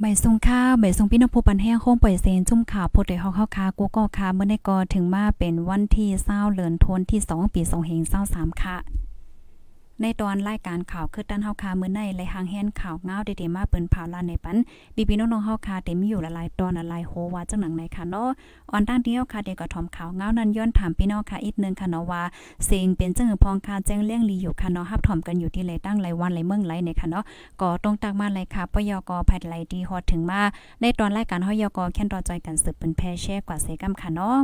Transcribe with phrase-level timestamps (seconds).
[0.00, 7.60] ใบทรงข้าวใบทรงพี่น้องผู้ปันแห้งโค้งปล่อยเซนจุ่มข่าวโพดเด้ฮอกเข้าคากูก็คาเมื่อได้ก็ถึงมาเป็นวันที่เศร้าเลือนธันวาคมที่2ปี
[8.12, 8.76] 2023ค่ะ
[10.02, 14.56] ในตอนรายการข่าวคือตั้นเฮาคามื้อในและหางแฮนข่าวเงาเดๆมาเปิ้นผาลานในปัน
[14.96, 18.28] บีบีน้องๆเฮาคาเต็มอยู่หลายตอนหลายโหว่าจังหนังไหนค่ะเนาะ
[18.70, 22.22] ออนด้านเดียวค่ะเด็กก็ทอมข่าวเงานั้นย้อนถามพี่น้องค่ะอีกนึงค่ะเนาะว่า
[22.70, 27.24] สิ่งเป็นจังพองคาแจ้งเลี้ยงลีอยู่ค่ะเนาะฮับถอมกันอยู่ที่ไหลตั้งไหลวันไหลเมืองไหลในค่ะเนาะ
[27.60, 30.40] ก็ตรงตักมาเลยค่ะปยกภัดไหลดีฮอดถึงมา
[30.80, 34.36] ในตอนรายการเฮายกแค่นรอจอยกันสืบเป็นแพแช่กว่าเสกำค่ะเนาะ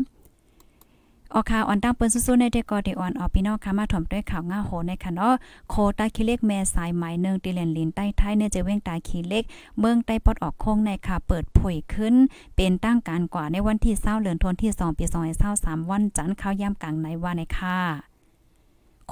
[1.35, 5.35] ออคาออนตั้งเปิ้นสู้ๆในเดกอเดออนออพี่น้องค่ะมาถ่อมด้วยข่าวง่าโหในค่ะเนาะ
[5.71, 9.45] โคตาคิเล็กแม่สายไหมเนืองตีเลนลินใต้ไทยเนี่ยจะเว้งตาคีเล็ก
[9.79, 12.15] เมืองใต้ปอดออกโค้งในค่ะ เปิดผุยขึ้น
[12.57, 15.05] เป็นตั้งการกว่าในวันที่เศร้าเดือนธันวาคมที่2ปี
[15.49, 18.10] 2023วันจันทร์เข้ายามกลางในว่าในค่ะ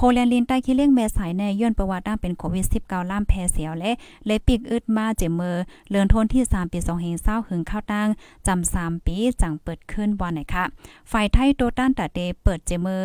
[0.01, 3.91] โคแลนลินใต้ขี้เลี้ยงแม่สายแน่ย้อนประวัติด้านเป็นโควิด 19 ล่ามแพ้เสียวและ
[4.27, 5.57] เลยปีกอึดมาเจมเมอ
[5.91, 8.09] เลือนทนที่ 3 ปี2เฮงเศร้าหึงเข้าตั้ง
[8.47, 10.65] จำ3ปีจังเปิดขึ้นวันไหนคะ
[11.11, 12.97] ฝ่ายไทยโตต้านตาเดเปิดเจมเมอ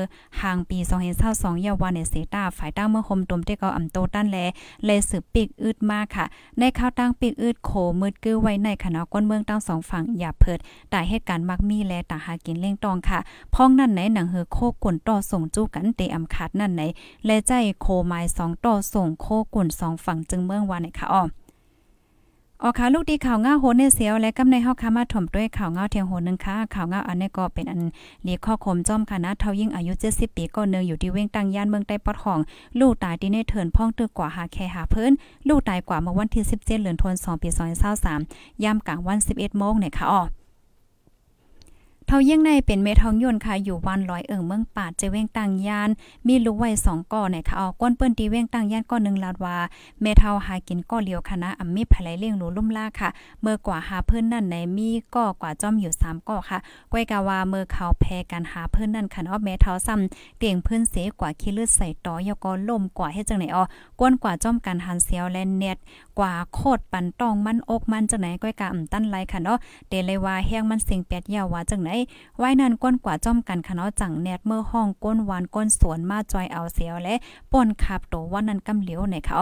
[0.41, 4.38] ห่างปี2เฮงเศร้า2ยาวันในเซตาฝ่ายตั้งเมื่อคมตุมเตก็อำโตต้านแล
[4.86, 6.25] เลยสืบปีกอึดมาค่ะ
[6.58, 13.19] ในเข้าตั้งปีกอึดโคมืดกื้อไว้ในคณะก้นเมืองตั้งสองฝั่งอย่าเพิดแต่เหตุการณ์มักมีและตาหากินเล่งตองค่ะ
[13.53, 16.83] พ้องนั่นไหนหนังเฮอโคกวนต่อส่งจู้กันเตอำขาดนั่นไหน
[17.26, 21.23] และใจโคไม้สองต่อส่งโคกุ่นสองฝั่งจึงเมืองวานในค่ะอ้อ
[22.66, 27.82] ออค่ะลูกดีข่าวง่าโหนในเสียวและกำในเฮาค่ะมาถ่มด้วยข่าวง่าเทียงโหนนึงค่ะข่าวง่าอันนี้ก็เป็นอัน
[28.23, 32.39] เลีข้อคมจ้อมค่ะเท่ายิ่งอายุ 70 ปีก็เนืองอยู่ที่เว้งตังย่านเมืองใต้ปอดห้อง
[32.80, 35.11] ลูกตายที่ในเถินพ่องตึกกว่าหาแค่หาเพิ่น
[35.48, 37.50] ลูกตายกว่าเมื่อวันที่ 17เดือนธันวาคมปี
[38.05, 40.21] 2023ยามกลางวัน 11โมงเนี่ยค่ะอ้อ
[42.14, 45.90] เท่ายิ่งในเป็นเมทองยนค่ะอยู่วันร้อยเอิงเมืองปาดเจเว้งตังยาน
[46.28, 49.58] มีลูกไว้สองก่อเนี่ยค่ะออกก้นเปิ้นตีเว้งตังยานก้อนหนึ่งลาดว่า
[50.02, 53.10] เมเทาหากินก้อเลียวคณะอ่ำมีภายเลี้ยงหนูลุ่มล่าค่ะ
[53.42, 56.60] เมื่อกว่าหาเพิ่อนนั่นในมีก่อกว่าจอมอยู่สามก่อค่ะ
[56.92, 63.64] ก้อยกาวาเมื่อเขาแพ้กันหาเพิ่อนนั่นค่ะเนาะเมเทาซ้ำเตียงเพิ่อนเสกว่าขี้เลือดใส่ต่อยก็ล่มกว่าเฮ็ดจังไหนอ๋อ
[64.00, 65.78] ก้นกว่าจอมกันหันเสียวและเน็ต
[66.20, 69.58] กว่าโคตรปันตองมันอกมันจังไหนก้อยกาอ่ำตั้นไรค่ะเนาะ
[69.90, 71.90] เดเลยว่าแห้งมันสิงแปดยาวว่าจังไหน
[72.37, 77.15] ไว้นั่นก้นกว่าจ้อมกันคณะจังแนดเมื่อห้องก้นวานก้นสวนมาจอยเอาเสียวและ
[77.52, 79.36] ป่นขับโตวันนั้นกำเหลียวในค่ะ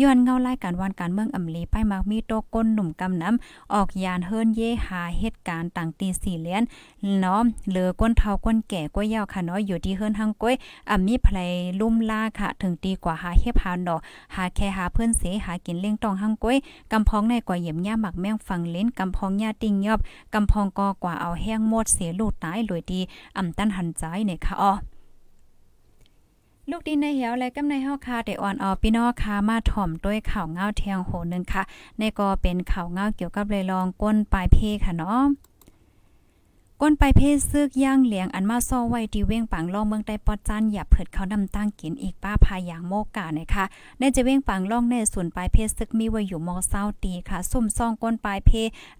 [0.00, 6.62] ย้อนเงาไล่การวานการเมืองอำลีไปมากมีโตก้นหนุ่มกำน้ำออกยานเฮิรนเย่หาเหตุการณ์ต่างตีสี่เหรียญ
[7.18, 10.54] เนาะเหลือก้นเทาก้นแก่ก้อยยาวค่ะเนาะอยู่ที่เฮิรนหังก้อย
[10.90, 11.38] อ่ำมีไผล
[11.80, 14.00] ลุ่มล่าค่ะ ถึงตีกว่าหาเฮ็บหาดอก
[14.34, 16.56] หาแค่หาเพื่อนเสหากินเลี้ยงตองหังก้อย
[16.92, 20.00] กำพองในกว่าเหยียมย่าหมักแมงฟังเล่นกำพองยาติงยอบ
[20.34, 23.00] กำพองกอกว่าเอาแห้งหมดเสียลูกตายลยดี
[23.36, 24.72] อำตันหันใจเนี่ยค่ะอ๋อ
[26.70, 31.62] ลูกดินในเหี่ยวและกำในเฮาคาได้อ่อนออพี่น้องค่ะมาถ่อมด้วยข่าวเงาเทียงโหนึงค่ะ
[31.98, 35.20] ในก็เป็นข่าวเงาเกี่ยวกับเลยลองก้นปลายเพค่ะเนาะ
[36.82, 43.64] ก้นไปเพศซึกย่างเหลียงอันมาซ่อไว้ที่เว้งปังล่องเมืองใต้ปอดจันอย่าเผิดเขานำตั้งกินอีกป้าพายางโมกานะคะ
[43.98, 48.50] ในจะเว้งปังล่องในส่วนปลายเพศซึกมีไว้อยู่มอเศร้าตีค่ะซุ่มซ่องก้นปลายเพ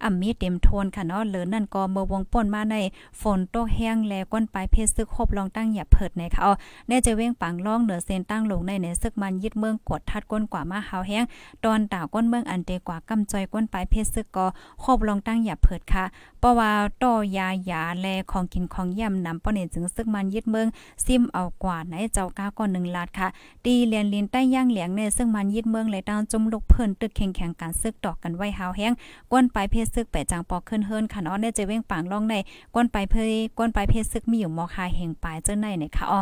[0.03, 2.75] อ่ำมีเต็มโทนค่ะเนาะเหลือนั่นก็เมื่อวงป่นมาใน
[3.21, 6.51] ฝนตกแห้งแลก้นปลายเพศซึกครบลองตั้งอย่าเผิดนะคะเอา
[6.87, 11.23] ในจะเว้งปังล่องเหนือเส้นตั้งลงในในซึกมันยึดเมืองกดทัดก้นกว่ามาหาวแห้ง
[11.65, 14.45] ตอนต่าก้นเมืองอันเตกว่ากำจอยก้นปลายเพศซึกก็
[14.83, 16.05] ครบลองตั้งอย่าเผิดค่ะ
[16.39, 16.71] เพราะว่า
[17.03, 20.67] ต่อยายาแลของกินของย่ำนำป้อนเนจึงซึกมันยึดเมือง
[21.05, 23.27] ซิมเอากว่าไหนเจ้าก้าก่อนหนึ่งลาดค่ะ
[23.65, 28.93] ตีเลียนลินใต้ย่างเหลียงในซึ่งมันยึดเมืองเลยตางจมลุกเพิ่นตึกแข่งแข่งการซึกดอกกันไว้หาวแห้ง
[29.31, 32.35] ก้นปลายเพศซึกไปจางปอกขึ้นเฮินค่ะเนาะในจะเว้งปางล่องใน
[32.75, 36.21] ก้นปลายเพยก้นปลายเพศซึกมีอยู่มอคาแห่งปลายเจ้าในเนี่ยค่ะอ๋อ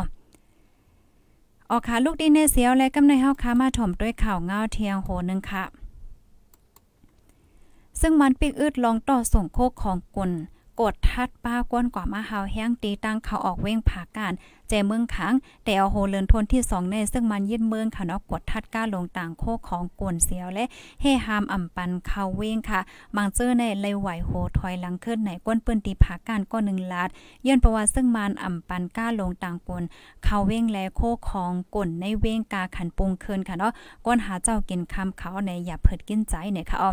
[1.70, 5.64] ออกค่ะลูกดีเนเสียวและกำในเฮาค้ามาถ่อมด้วยข่าวเงาเทียงโหนึงค่ะ
[8.00, 10.30] ซึ่งมันปิกอึดลองต่อส่งโคกของกุล
[10.80, 14.34] กดทัดป้าก้นกว่ามาหาวแห้งตีตั้งเขาออกเว้งผาการ
[14.68, 15.34] แจเมืองขัง
[15.64, 20.64] แต่เอาโหเลินทนที่2ในซึ่งมันยึดเมืองค่ะเนาะกดทัดก้าลงต่างโคของกวนเสียวและ
[21.00, 22.80] เฮฮามอ่ำปันเขาเว้งค่ะ
[23.16, 27.08] บางเจอในเลยไหวโหถอยหลังขึ้นในก้นปืนตีผาการก็1ลาด
[27.46, 29.82] ย้อนประวัติซึ่งมันอ่ำปันก้าลงต่างกวน
[30.24, 33.72] เขาเว้งและโคของกวนในเว้งกาขันปุงเคืนค่ะเนาะ
[34.06, 36.90] ก้นหาเจ้ากินคำเขาในอย่าเพิดกินใจเนี่ยค่ะอ๋อ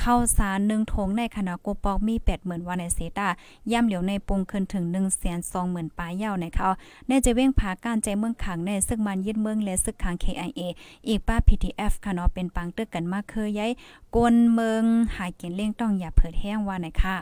[0.00, 3.28] เข้าสารหนึ่งถงในคณะกูปอกมี8 0,000วันในเซตาา
[3.72, 5.04] ย่ำเหลียวในปงขึ้นถึง1 2 0
[5.52, 6.68] 0 0 0ปลายยาวในเขา
[7.06, 10.60] ในจะเว้งผาการใจเมืองขังในซึกมันยึดเมืองและซึกขัง KIA
[11.08, 13.70] อีกป้า PTF ค่ะเนาะเป็นปังเตึกกันมากเคยย้าย
[14.14, 14.84] กวนเมือง
[15.16, 17.16] หายเกียนเลี่ยงต้องอย่าเผิดแห้งว่าไหนค่ะ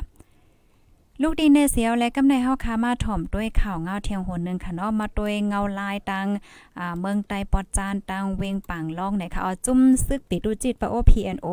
[1.24, 6.26] ลูกดีเนเซียวและกำในเฮาคามาถ่อมด้วยข่าวเงาเทียงหนนึงค่ะเนาะมาด้วยเงาลายตัง
[6.78, 11.46] อ่าเมืองไตปอดจานตังเวงปังล่องไหนค่ะเอาจุ้มซึกปิดูจิตปะโอ PNO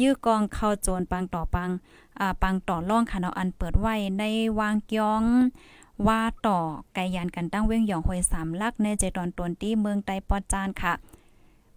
[0.00, 1.70] ยื้อกองเข้าโจรปังต่อปัง
[2.20, 4.22] อ่าปังต่อล่องค่ะเนาะอันเปิดไว้ใน
[4.58, 5.22] วางกยอง
[6.06, 6.58] ว่าต่อ
[6.94, 10.92] ไกยานกันตั้งเว้งหยองหวยสามลักในใจตอนตนที่เมืองไตปอดจานค่ะ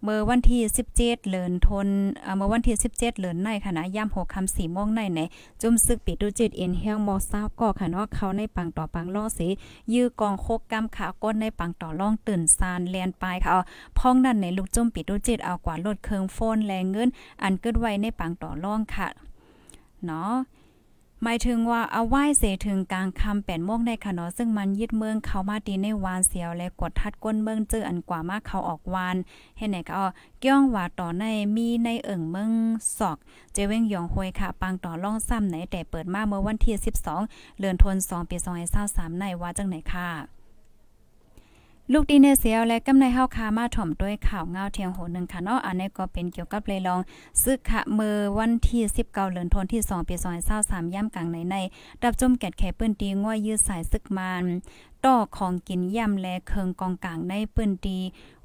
[0.02, 0.62] เมื่อวันที่
[0.94, 1.88] 17เดือนทน
[2.36, 5.20] เมื่อวันที่ 17เดือนในค่ะนะย่ำ6คำ4โมงในใน
[5.60, 9.40] จุ่มซึกปิดดูจิตเอ็นเฮียงมอซาวก็ค่ะเนาะเขาในปังต่อปังล่อเส
[9.92, 13.52] ยื้อกองโคกกำขาก้นในปังต่อล่องตื่นซานแลนปลายค่ะ
[13.98, 17.08] พ้องนั่นในลูกจุ่มปิดดูจิตเอากว่าลดเคืองโฟนแรงเงิน
[17.42, 19.08] อันเกิดไว้ในปังต่อล่องค่ะ
[20.06, 20.32] เนาะ
[21.22, 29.16] หมายถึงว่าเอาไหว้เสถึงกลางคำแปดโม่วงในขนาะซึ่งมันยึดเมืองเขามาตีในวานเสียวและกดทัดก้นเมืองเจออันกว่ามากเขาออกวาน
[29.58, 30.04] เห็นไหนก็
[30.40, 31.24] เกี้ยงว่าต่อใน
[31.56, 32.52] มีในเอิ่งเมือง
[32.98, 33.16] ศอก
[33.52, 36.74] เจเว้งยองหวยค่ะ ปังต่อล่องซ้ำไหนแต่เปิดมาเมื่อวันที่
[37.18, 38.36] 12 เดือนธันวาคมปี
[38.78, 40.45] 2023ในว่าจังไหนค่ะ
[41.92, 47.00] ลูกดีเนเซียและกำในเฮาคามาถ่อมด้วยข่าวเงาเทียงโหนึงค่ะเนาะอันนี้ก็เป็นเกี่ยวกับเลยลอง
[47.42, 50.14] ซึกขะเมื่อวันที่ 19เดือนธันวาคมที่2ปี
[50.54, 51.56] 2023ย่ำกลางในใน
[52.02, 54.44] ดับจมแกดแขปื้นตีง้อยยืดสายซึกมาน
[55.04, 57.98] ต่อของกินย่ำและเคิงกองกลางในปื้นตี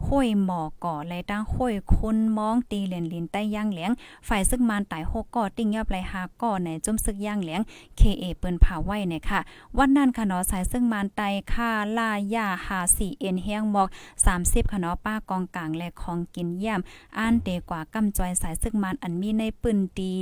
[0.06, 3.92] ห้วยหมอก่อและตั้งห้วยคุณมองตีเหรียญลินใต้ย่างเหลียง
[4.28, 7.62] ฝ่ายซึกมานตาย6ก่อติ้งยับไหลหาก่อในจุ่มซึกย่างเหลียง
[8.00, 9.40] KA เปิ้นผาไว้เนี่ยค่ะ
[9.78, 11.22] วันนั้นค่ะเนาะสายซึ่งมานไต
[11.54, 13.88] ค่าล่ายาหา4เอ็นเฮียงหมอก
[14.30, 20.14] 30ค่ะเนาะป้ากองกลางและของกินย่ำอ่านเตกว่ากำจอยสายซึ่งมานอันมีในปืนดี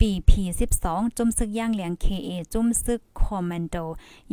[0.00, 0.86] ปี P12
[1.16, 3.76] จุ่มซึกย่างเหลียง KA จุ่มซึกคอมมานโด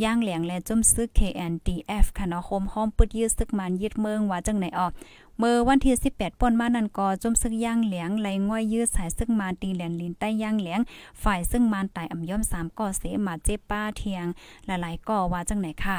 [0.02, 4.92] ย่างเหลียงและจุ่มซึก KNDF ค่ะเนาะโฮมห้อมปึดยืดซึกมันยึดเมืองว่าจังไหนออก
[5.38, 10.80] เมื่อวันที่ 18ป่นมานันกอจุ่มซึกย่างเหลียงไหลง่อยยืดสายซึกมาตีเหลียนลินใต้ย่างเหลียง
[11.22, 14.24] ฝ่ายซึ่งมานตายอ่ำย่อม3ก่อเสมาเจ็บป้าเทียง
[14.66, 15.98] หลายๆก่อว่าจังไหนค่ะ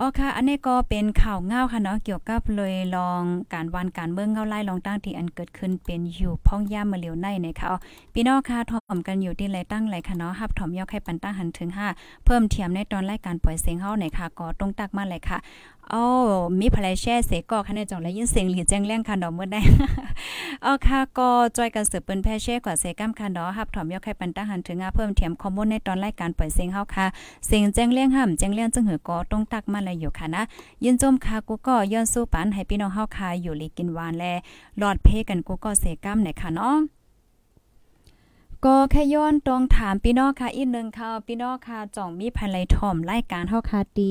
[0.00, 3.22] อ๋อค่ะ อันนี้ก็เป็นข่าวเงาค่ะเนาะเกี่ยวกับเลยลอง
[3.54, 7.72] การวันการเมืองเงาไล่ลองตั้งที่อันเกิดขึ้นเป็นอยู่พ่องย่ามมาเหลียวในนะคะ
[8.14, 15.38] พี่น้องค่ะถ่อมกันอยู่ที่ไรตั้งไรค่ะเนาะฮับถ่อมยอกให้ปันตั้งหันถึง 5 เพิ่มเทียมในตอนรายการปล่อยเสียงเฮาหน่อยค่ะก็ตรงตักมาเลยค่ะ
[15.92, 16.04] อ๋อ
[16.60, 19.60] มีภรรยแช่เสก็คะในจองและยินเสียงหลีแจ้งแรงค่ะดอกเมื่อได้
[20.64, 27.06] อ๋อค่ะก็จอยกันสืบเปิ้นแพ่แช่กว่าเสก้ามค่ะดอกฮับถ่อมยอกให้ปันตั้งหันถึง5เพิ่มเทียมข้อมูลในตอนรายการปล่อยเสียงเฮาค่ะ
[27.46, 30.42] เสียงแจ้งแรงห่ำแจ้งแรงจึงหือก็ตรงตักมาเลยอยู่ค่ะนะ
[30.84, 34.24] ยินจมค่ะกูก็ย้อนสู้ปันให้พี่น้องเฮาค่ะอยู่ลีกินหวานแล
[34.78, 36.76] หลอดเพกันกูก็เสก้าไหนค่ะเนาะ
[38.66, 44.10] ก็แค่ย้อนตรงถามพี่น้องค่ะอีกนึงค่ะพี่น้องค่ะจ่องมีภายไลถ่อมรายการเฮาค่ะตี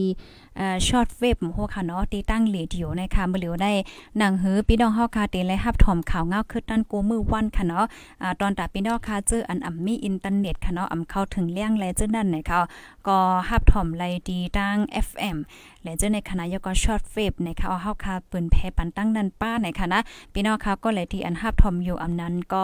[0.58, 3.72] เอ่อช็อตเว็บโหค่ะเนาะตีตั้งเหลียวนะคะบ่เหลียวได้
[4.18, 7.86] หนังหือพี่น้องเฮาค่ะตีเลยรับถ่อมข่าวเงาคือตั้นกูมือวันค่ะเนาะ
[8.22, 12.60] อ่าตอนตาพี่น้องค่ะเจออันอ่ำมีอินเทอร์เน็ตค่ะเนาะอ่ำเข้าถึงเลี้ยงแลเจอนั่นนะคะ
[13.08, 13.18] ก็
[13.50, 14.78] รับถ่อมไลดีตั้ง
[15.08, 15.38] FM
[15.84, 20.00] และเจอในคณะยก็ช็อตเว็บนะคะเอาเฮาค่ะปืนแพปันตั้งนันป้าในค่ะนะ
[20.34, 22.64] พี่น้องค่ะก็เลยที่อันรับถ่อมอยู่อำนั้นก็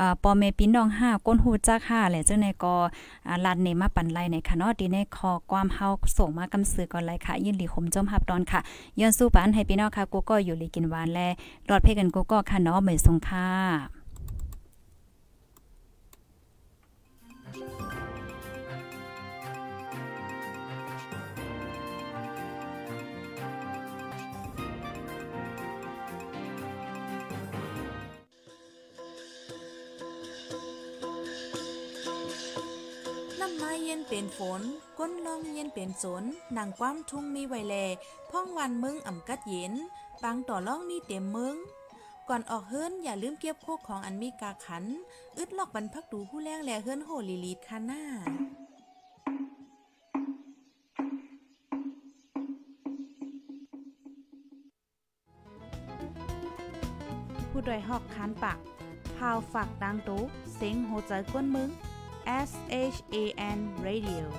[0.00, 2.74] อ่าปอเมพี่น้อง5ก้นหูจัก5และเจ้าในก็
[3.44, 5.88] ลัดเนมาปันไลในค่ะเนาะดีในคอความเฮา
[6.18, 8.60] ส่งมากำซื้อก่อนเลยค่ะ ยินดีขมจมหับตอนค่ะ
[9.00, 11.20] ย้อนสู้ปันให้พี่น้องค่ะกูก็อยู่ลีกินหวานแล
[11.68, 14.01] รอดเพ่กันกูก็ค่ะเนาะเหมยสงค่ะ
[33.92, 34.62] ย็นเป็นฝน
[34.98, 36.24] ก้นลองเย็นเป็นสน
[36.56, 37.74] นางความทุ่งมีไวแล
[38.30, 39.72] พ่องวันมึงอ่ำกัดเย็น
[40.22, 41.56] บางต่อล่องมีเต็มมึง
[42.28, 44.84] ก่อนออกเฮิรนอย่าลืมเก็บโคกของอันมีกาขัน
[45.36, 48.02] อึดลอกบรรพักดูผู้แรงแลเฮิรนโหลีลีดคาน้า
[57.50, 58.58] ผู้ดยหอกคานปาก
[59.16, 60.22] พาวฝากดังตู้
[60.54, 61.70] เสียงโหใจกวนมึง
[62.26, 64.30] S H A N Radio